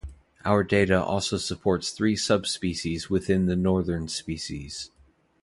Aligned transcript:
Our 0.43 0.63
data 0.63 0.99
also 0.99 1.37
support 1.37 1.85
three 1.85 2.15
subspecies 2.15 3.11
within 3.11 3.45
the 3.45 3.55
northern 3.55 4.07
species. 4.07 4.89